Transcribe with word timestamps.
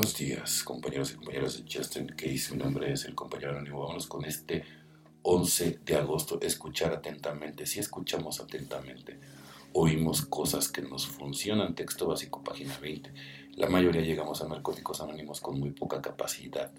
Buenos 0.00 0.16
días, 0.16 0.62
compañeros 0.64 1.10
y 1.12 1.16
compañeras 1.16 1.58
de 1.58 1.70
Justin 1.70 2.06
Case. 2.06 2.52
Mi 2.52 2.56
nombre 2.56 2.90
es 2.90 3.04
el 3.04 3.14
compañero 3.14 3.50
anónimo. 3.50 3.80
Vámonos 3.80 4.06
con 4.06 4.24
este 4.24 4.64
11 5.20 5.80
de 5.84 5.94
agosto. 5.94 6.40
Escuchar 6.40 6.94
atentamente. 6.94 7.66
Si 7.66 7.80
escuchamos 7.80 8.40
atentamente, 8.40 9.20
oímos 9.74 10.22
cosas 10.22 10.68
que 10.68 10.80
nos 10.80 11.06
funcionan. 11.06 11.74
Texto 11.74 12.06
básico, 12.06 12.42
página 12.42 12.78
20. 12.78 13.12
La 13.56 13.68
mayoría 13.68 14.00
llegamos 14.00 14.40
a 14.40 14.48
narcóticos 14.48 15.02
anónimos 15.02 15.42
con 15.42 15.60
muy 15.60 15.72
poca 15.72 16.00
capacidad 16.00 16.72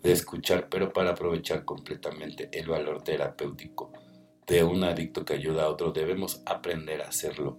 de 0.00 0.12
escuchar, 0.12 0.68
pero 0.68 0.92
para 0.92 1.10
aprovechar 1.10 1.64
completamente 1.64 2.50
el 2.52 2.68
valor 2.68 3.02
terapéutico 3.02 3.90
de 4.46 4.62
un 4.62 4.84
adicto 4.84 5.24
que 5.24 5.34
ayuda 5.34 5.64
a 5.64 5.70
otro, 5.70 5.90
debemos 5.90 6.40
aprender 6.46 7.02
a 7.02 7.08
hacerlo 7.08 7.58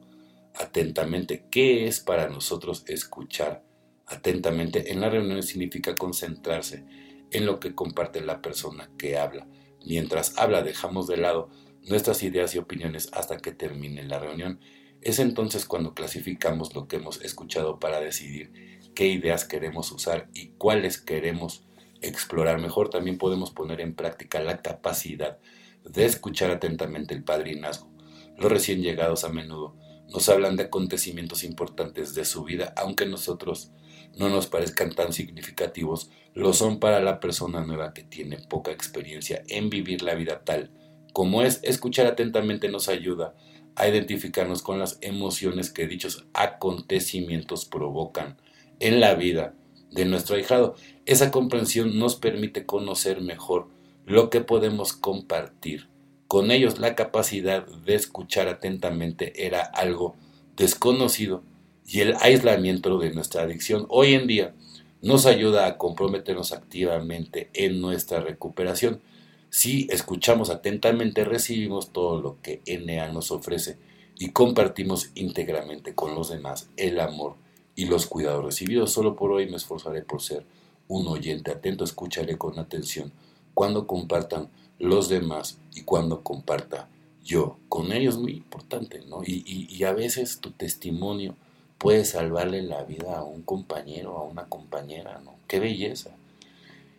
atentamente. 0.56 1.48
¿Qué 1.52 1.86
es 1.86 2.00
para 2.00 2.30
nosotros 2.30 2.86
escuchar 2.88 3.70
atentamente? 4.12 4.92
En 4.92 5.02
las 5.02 5.12
reuniones 5.12 5.48
significa 5.48 5.96
concentrarse 5.96 6.86
en 7.32 7.46
lo 7.46 7.60
que 7.60 7.74
comparte 7.74 8.22
la 8.22 8.42
persona 8.42 8.92
que 8.98 9.18
habla. 9.18 9.48
Mientras 9.86 10.38
habla 10.38 10.62
dejamos 10.62 11.08
de 11.08 11.18
lado 11.18 11.50
nuestras 11.84 12.22
ideas 12.24 12.54
y 12.54 12.60
opiniones 12.60 13.10
hasta 13.14 13.38
que 13.38 13.52
termine 13.52 14.04
la 14.04 14.20
reunión. 14.20 14.60
Es 15.02 15.20
entonces 15.20 15.66
cuando 15.66 15.96
clasificamos 15.96 16.76
lo 16.76 16.88
que 16.88 16.98
hemos 16.98 17.22
escuchado 17.22 17.80
para 17.80 18.00
decidir 18.00 18.52
qué 18.94 19.08
ideas 19.08 19.46
queremos 19.46 19.92
usar 19.92 20.30
y 20.34 20.50
cuáles 20.58 21.00
queremos 21.00 21.66
explorar 22.02 22.60
mejor. 22.60 22.90
También 22.90 23.18
podemos 23.18 23.52
poner 23.52 23.82
en 23.82 23.96
práctica 23.96 24.40
la 24.42 24.62
capacidad 24.62 25.40
de 25.84 26.06
escuchar 26.06 26.52
atentamente 26.52 27.16
el 27.16 27.24
padrinazgo. 27.24 27.90
Los 28.38 28.52
recién 28.52 28.82
llegados 28.82 29.24
a 29.24 29.30
menudo 29.30 29.76
nos 30.10 30.30
hablan 30.30 30.58
de 30.58 30.64
acontecimientos 30.64 31.44
importantes 31.44 32.14
de 32.14 32.26
su 32.26 32.44
vida, 32.44 32.74
aunque 32.76 33.06
nosotros 33.06 33.72
no 34.18 34.30
nos 34.30 34.48
parezcan 34.48 34.94
tan 34.94 35.14
significativos, 35.14 36.10
lo 36.34 36.54
son 36.54 36.80
para 36.80 37.02
la 37.02 37.20
persona 37.20 37.66
nueva 37.66 37.94
que 37.94 38.04
tiene 38.04 38.38
poca 38.38 38.72
experiencia 38.72 39.44
en 39.48 39.70
vivir 39.70 40.02
la 40.02 40.16
vida 40.16 40.42
tal 40.44 40.72
como 41.14 41.42
es. 41.42 41.60
Escuchar 41.64 42.08
atentamente 42.08 42.70
nos 42.70 42.90
ayuda 42.90 43.36
a 43.76 43.88
identificarnos 43.88 44.62
con 44.62 44.80
las 44.80 44.98
emociones 45.02 45.72
que 45.72 45.88
dichos 45.88 46.26
acontecimientos 46.34 47.66
provocan 47.66 48.38
en 48.80 49.00
la 49.00 49.16
vida 49.16 49.54
de 49.92 50.06
nuestro 50.06 50.36
ahijado. 50.36 50.76
Esa 51.06 51.32
comprensión 51.32 52.00
nos 52.00 52.16
permite 52.16 52.66
conocer 52.66 53.22
mejor 53.22 53.68
lo 54.06 54.30
que 54.30 54.42
podemos 54.42 54.94
compartir. 54.94 55.90
Con 56.28 56.52
ellos 56.52 56.80
la 56.80 56.96
capacidad 56.96 57.66
de 57.66 57.96
escuchar 57.96 58.48
atentamente 58.48 59.46
era 59.46 59.62
algo 59.62 60.16
desconocido 60.56 61.44
y 61.86 62.02
el 62.02 62.16
aislamiento 62.20 62.98
de 62.98 63.12
nuestra 63.12 63.44
adicción 63.44 63.86
hoy 63.90 64.14
en 64.14 64.28
día 64.28 64.54
nos 65.02 65.26
ayuda 65.26 65.66
a 65.66 65.78
comprometernos 65.78 66.52
activamente 66.52 67.50
en 67.54 67.82
nuestra 67.82 68.20
recuperación. 68.20 69.02
Si 69.50 69.88
escuchamos 69.90 70.50
atentamente 70.50 71.26
recibimos 71.26 71.92
todo 71.92 72.22
lo 72.22 72.38
que 72.42 72.62
NA 72.66 73.12
nos 73.12 73.32
ofrece 73.32 73.78
y 74.18 74.30
compartimos 74.30 75.10
íntegramente 75.16 75.96
con 75.96 76.16
los 76.16 76.30
demás 76.30 76.70
el 76.78 77.00
amor 77.00 77.36
y 77.76 77.86
los 77.86 78.06
cuidados 78.06 78.46
recibidos. 78.46 78.92
Solo 78.92 79.16
por 79.16 79.32
hoy 79.32 79.50
me 79.50 79.58
esforzaré 79.58 80.04
por 80.04 80.22
ser 80.22 80.46
un 80.88 81.08
oyente 81.08 81.52
atento, 81.52 81.84
escucharé 81.84 82.38
con 82.38 82.60
atención 82.60 83.12
cuando 83.54 83.88
compartan 83.88 84.50
los 84.80 85.10
demás 85.10 85.58
y 85.74 85.82
cuando 85.82 86.22
comparta 86.22 86.90
yo 87.24 87.58
con 87.70 87.92
ellos, 87.92 88.18
muy 88.18 88.34
importante, 88.34 89.02
¿no? 89.08 89.22
Y, 89.24 89.84
a 89.84 89.94
veces 89.94 90.40
tu 90.40 90.52
testimonio 90.52 91.36
puede 91.82 92.06
salvarle 92.06 92.62
la 92.62 92.84
vida 92.84 93.18
a 93.18 93.24
un 93.24 93.42
compañero, 93.42 94.16
a 94.16 94.24
una 94.24 94.46
compañera, 94.46 95.20
¿no? 95.26 95.34
Qué 95.48 95.60
belleza. 95.60 96.12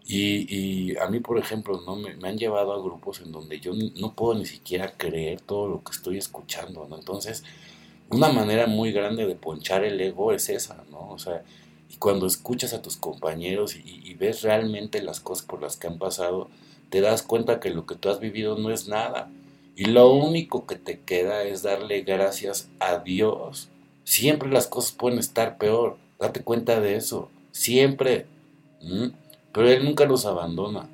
Y, 0.05 0.97
a 0.97 1.09
mí, 1.09 1.21
por 1.21 1.39
ejemplo, 1.39 1.81
¿no? 1.87 1.95
Me, 1.95 2.17
me, 2.17 2.29
han 2.29 2.37
llevado 2.37 2.73
a 2.73 2.83
grupos 2.83 3.21
en 3.21 3.31
donde 3.31 3.61
yo 3.61 3.73
no 4.01 4.15
puedo 4.15 4.35
ni 4.35 4.45
siquiera 4.45 4.95
creer 4.97 5.41
todo 5.41 5.69
lo 5.69 5.85
que 5.85 5.93
estoy 5.93 6.19
escuchando, 6.19 6.89
¿no? 6.89 6.99
Entonces, 6.99 7.45
una 8.11 8.31
manera 8.31 8.67
muy 8.67 8.91
grande 8.91 9.25
de 9.25 9.37
ponchar 9.37 9.85
el 9.85 10.01
ego 10.01 10.33
es 10.33 10.49
esa, 10.49 10.85
¿no? 10.91 11.11
O 11.11 11.19
sea, 11.19 11.45
y 11.89 11.97
cuando 11.99 12.27
escuchas 12.27 12.75
a 12.75 12.83
tus 12.83 12.97
compañeros 12.97 13.77
y, 13.77 14.15
ves 14.15 14.43
realmente 14.43 15.01
las 15.01 15.21
cosas 15.21 15.47
por 15.47 15.63
las 15.63 15.77
que 15.77 15.87
han 15.87 15.99
pasado, 15.99 16.51
te 16.91 17.01
das 17.01 17.23
cuenta 17.23 17.61
que 17.61 17.71
lo 17.71 17.87
que 17.87 17.95
tú 17.95 18.09
has 18.11 18.19
vivido 18.19 18.59
no 18.59 18.71
es 18.71 18.89
nada. 18.89 19.31
Y 19.77 19.85
lo 19.85 20.13
único 20.13 20.67
que 20.67 20.75
te 20.75 21.01
queda 21.01 21.45
es 21.45 21.63
darle 21.63 22.03
gracias 22.03 22.69
a 22.81 22.99
Dios. 22.99 23.69
Siempre 24.05 24.51
las 24.51 24.67
cosas 24.67 24.93
pueden 24.93 25.19
estar 25.19 25.59
peor. 25.59 25.97
Date 26.19 26.43
cuenta 26.43 26.81
de 26.81 26.97
eso. 26.97 27.31
Siempre. 27.53 28.27
Pero 29.53 29.69
Él 29.69 29.85
nunca 29.85 30.07
nos 30.07 30.27
abandona. 30.27 30.89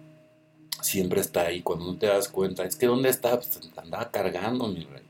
Siempre 0.83 1.21
está 1.21 1.43
ahí. 1.43 1.63
Cuando 1.63 1.87
no 1.87 1.97
te 1.97 2.07
das 2.07 2.29
cuenta, 2.29 2.65
es 2.65 2.77
que 2.77 2.87
¿dónde 2.87 3.09
está? 3.09 3.37
Pues 3.37 3.61
andaba 3.77 4.11
cargando, 4.11 4.69
mi 4.69 4.85
rey. 4.85 5.03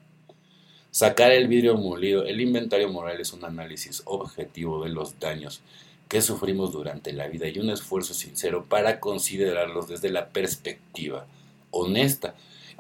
Sacar 0.91 1.33
el 1.33 1.49
vidrio 1.49 1.77
molido. 1.77 2.25
El 2.25 2.41
inventario 2.41 2.89
moral 2.89 3.21
es 3.21 3.33
un 3.33 3.45
análisis 3.45 4.03
objetivo 4.07 4.83
de 4.83 4.91
los 4.91 5.19
daños 5.19 5.61
que 6.09 6.23
sufrimos 6.23 6.73
durante 6.73 7.13
la 7.13 7.29
vida 7.29 7.49
y 7.49 7.59
un 7.59 7.71
esfuerzo 7.71 8.15
sincero 8.15 8.65
para 8.65 8.99
considerarlos 8.99 9.89
desde 9.89 10.09
la 10.09 10.29
perspectiva 10.29 11.27
honesta. 11.71 12.35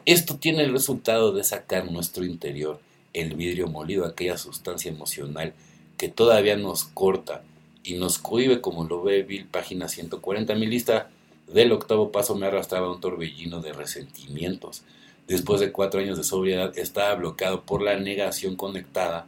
Esto 0.06 0.38
tiene 0.38 0.62
el 0.62 0.72
resultado 0.72 1.32
de 1.32 1.44
sacar 1.44 1.90
nuestro 1.90 2.24
interior 2.24 2.80
el 3.12 3.34
vidrio 3.34 3.66
molido, 3.66 4.04
aquella 4.04 4.36
sustancia 4.36 4.90
emocional 4.90 5.54
que 5.96 6.08
todavía 6.08 6.56
nos 6.56 6.84
corta 6.84 7.42
y 7.82 7.94
nos 7.94 8.18
cohibe, 8.18 8.60
como 8.60 8.84
lo 8.84 9.02
ve 9.02 9.22
Bill, 9.22 9.46
página 9.46 9.88
140. 9.88 10.54
Mi 10.54 10.66
lista 10.66 11.10
del 11.46 11.72
octavo 11.72 12.12
paso 12.12 12.34
me 12.34 12.46
arrastraba 12.46 12.92
un 12.92 13.00
torbellino 13.00 13.60
de 13.60 13.72
resentimientos 13.72 14.84
después 15.28 15.60
de 15.60 15.70
cuatro 15.70 16.00
años 16.00 16.16
de 16.16 16.24
sobriedad, 16.24 16.76
estaba 16.76 17.14
bloqueado 17.14 17.62
por 17.62 17.82
la 17.82 17.96
negación 17.96 18.56
conectada 18.56 19.26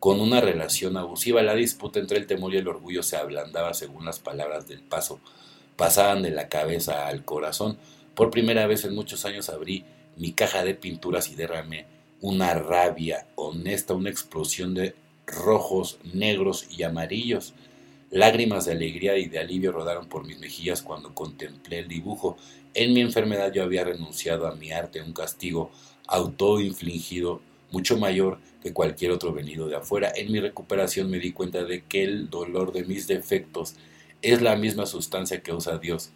con 0.00 0.20
una 0.20 0.40
relación 0.40 0.96
abusiva. 0.96 1.42
La 1.42 1.54
disputa 1.54 2.00
entre 2.00 2.18
el 2.18 2.26
temor 2.26 2.54
y 2.54 2.56
el 2.56 2.66
orgullo 2.66 3.02
se 3.02 3.16
ablandaba 3.16 3.74
según 3.74 4.06
las 4.06 4.18
palabras 4.18 4.66
del 4.66 4.80
paso. 4.80 5.20
Pasaban 5.76 6.22
de 6.22 6.30
la 6.30 6.48
cabeza 6.48 7.06
al 7.06 7.24
corazón. 7.24 7.76
Por 8.14 8.30
primera 8.30 8.66
vez 8.66 8.84
en 8.84 8.94
muchos 8.94 9.24
años 9.26 9.50
abrí 9.50 9.84
mi 10.16 10.32
caja 10.32 10.64
de 10.64 10.74
pinturas 10.74 11.30
y 11.30 11.34
derramé 11.34 11.86
una 12.22 12.54
rabia 12.54 13.26
honesta, 13.34 13.94
una 13.94 14.08
explosión 14.08 14.72
de 14.74 14.94
rojos, 15.26 15.98
negros 16.14 16.66
y 16.70 16.84
amarillos. 16.84 17.52
Lágrimas 18.10 18.64
de 18.64 18.72
alegría 18.72 19.18
y 19.18 19.26
de 19.26 19.40
alivio 19.40 19.72
rodaron 19.72 20.08
por 20.08 20.24
mis 20.24 20.38
mejillas 20.38 20.82
cuando 20.82 21.14
contemplé 21.14 21.80
el 21.80 21.88
dibujo. 21.88 22.36
En 22.74 22.94
mi 22.94 23.00
enfermedad 23.00 23.52
yo 23.52 23.64
había 23.64 23.84
renunciado 23.84 24.46
a 24.46 24.54
mi 24.54 24.70
arte, 24.70 25.02
un 25.02 25.12
castigo 25.12 25.70
autoinfligido 26.06 27.40
mucho 27.72 27.96
mayor 27.96 28.38
que 28.62 28.72
cualquier 28.72 29.10
otro 29.10 29.32
venido 29.32 29.66
de 29.66 29.76
afuera. 29.76 30.12
En 30.14 30.30
mi 30.30 30.38
recuperación 30.38 31.10
me 31.10 31.18
di 31.18 31.32
cuenta 31.32 31.64
de 31.64 31.82
que 31.82 32.04
el 32.04 32.30
dolor 32.30 32.72
de 32.72 32.84
mis 32.84 33.08
defectos 33.08 33.74
es 34.20 34.40
la 34.40 34.54
misma 34.54 34.86
sustancia 34.86 35.42
que 35.42 35.52
usa 35.52 35.78
Dios 35.78 36.10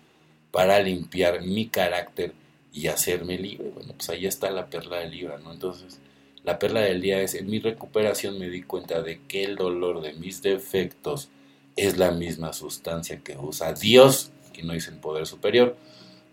para 0.53 0.79
limpiar 0.79 1.43
mi 1.43 1.67
carácter 1.67 2.33
y 2.77 2.89
hacerme 2.89 3.39
libre. 3.39 3.71
Bueno, 3.71 3.95
pues 3.97 4.11
ahí 4.11 4.27
está 4.27 4.51
la 4.51 4.67
perla 4.67 4.99
del 4.99 5.11
libro, 5.11 5.39
¿no? 5.39 5.51
Entonces, 5.51 5.99
la 6.45 6.59
perla 6.59 6.83
del 6.83 7.01
día 7.01 7.23
es, 7.23 7.35
en 7.35 7.47
mi 7.47 7.59
recuperación 7.59 8.39
me 8.39 8.51
di 8.51 8.63
cuenta 8.63 9.01
de 9.01 9.23
que 9.27 9.45
el 9.45 9.57
dolor 9.57 10.03
de 10.03 10.13
mis 10.13 10.43
defectos 10.43 11.31
es 11.75 11.97
la 11.97 12.11
misma 12.11 12.53
sustancia 12.53 13.21
que 13.25 13.35
usa 13.39 13.73
Dios, 13.73 14.31
que 14.53 14.63
no 14.63 14.75
dice 14.75 14.91
el 14.91 14.99
poder 14.99 15.27
superior, 15.27 15.75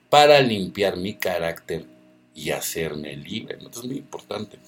para 0.09 0.41
limpiar 0.41 0.97
mi 0.97 1.13
carácter 1.13 1.85
y 2.35 2.51
hacerme 2.51 3.15
libre. 3.15 3.57
Esto 3.61 3.79
es 3.79 3.85
muy 3.85 3.97
importante. 3.99 4.59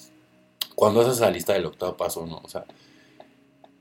Cuando 0.75 1.01
haces 1.01 1.19
la 1.19 1.29
lista 1.29 1.51
del 1.51 1.65
octavo 1.65 1.97
paso, 1.97 2.25
¿no? 2.25 2.37
O 2.41 2.47
sea, 2.47 2.63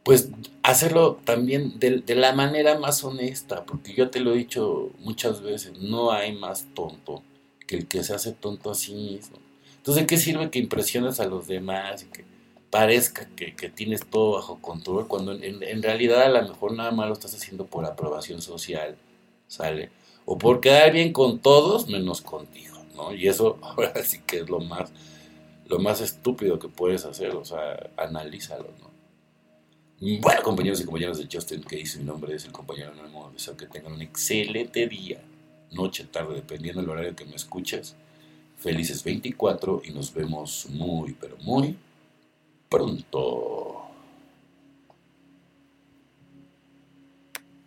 pues 0.03 0.31
hacerlo 0.65 1.21
también 1.25 1.79
de, 1.79 1.99
de, 2.01 2.15
la 2.17 2.33
manera 2.33 2.77
más 2.77 3.05
honesta, 3.05 3.65
porque 3.65 3.95
yo 3.95 4.11
te 4.11 4.19
lo 4.19 4.35
he 4.35 4.39
dicho 4.39 4.91
muchas 4.99 5.43
veces, 5.43 5.79
no 5.79 6.11
hay 6.11 6.33
más 6.33 6.67
tonto 6.75 7.23
que 7.67 7.77
el 7.77 7.87
que 7.87 8.03
se 8.03 8.15
hace 8.15 8.33
tonto 8.33 8.71
a 8.71 8.75
sí 8.75 8.95
mismo. 8.95 9.39
Entonces, 9.77 10.03
¿de 10.03 10.07
qué 10.07 10.17
sirve 10.17 10.51
que 10.51 10.59
impresiones 10.59 11.21
a 11.21 11.27
los 11.27 11.47
demás 11.47 12.03
y 12.03 12.07
que 12.07 12.25
parezca 12.75 13.29
que, 13.37 13.53
tienes 13.69 14.05
todo 14.05 14.33
bajo 14.33 14.61
control, 14.61 15.07
cuando 15.07 15.31
en, 15.31 15.81
realidad 15.81 16.23
a 16.23 16.43
lo 16.43 16.49
mejor 16.49 16.73
nada 16.73 16.91
más 16.91 17.07
lo 17.07 17.13
estás 17.13 17.33
haciendo 17.33 17.67
por 17.67 17.85
aprobación 17.85 18.43
social, 18.43 18.97
¿sale? 19.47 19.91
O 20.25 20.39
por 20.39 20.61
quedar 20.61 20.91
bien 20.91 21.13
con 21.13 21.39
todos 21.39 21.87
menos 21.87 22.21
contigo, 22.21 22.77
¿no? 22.97 23.15
Y 23.15 23.29
eso 23.29 23.59
ahora 23.63 24.03
sí 24.03 24.23
que 24.27 24.39
es 24.39 24.51
lo 24.51 24.59
más, 24.59 24.91
lo 25.67 25.79
más 25.79 26.01
estúpido 26.01 26.59
que 26.59 26.69
puedes 26.69 27.05
hacer, 27.05 27.37
o 27.37 27.45
sea, 27.45 27.91
analízalo, 27.97 28.67
¿no? 28.81 28.91
Bueno, 30.21 30.43
compañeros 30.43 30.81
y 30.81 30.85
compañeras 30.85 31.19
de 31.19 31.29
Justin 31.33 31.63
Case, 31.63 31.99
mi 31.99 32.05
nombre 32.05 32.35
es 32.35 32.45
el 32.45 32.51
compañero 32.51 32.91
anónimo, 32.91 33.31
deseo 33.31 33.57
que 33.57 33.67
tengan 33.67 33.93
un 33.93 34.03
excelente 34.03 34.89
día, 34.89 35.23
noche, 35.75 36.05
tarde, 36.05 36.37
dependiendo 36.37 36.81
del 36.81 36.91
horario 36.91 37.17
que 37.17 37.25
me 37.25 37.37
escuches. 37.37 37.95
Felices 38.59 39.05
24 39.05 39.83
y 39.85 39.91
nos 39.91 40.15
vemos 40.15 40.67
muy, 40.71 41.13
pero 41.21 41.37
muy 41.39 41.77
pronto. 42.69 43.64